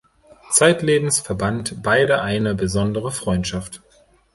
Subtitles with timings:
[0.49, 3.83] Zeitlebens verband beide eine besondere Freundschaft.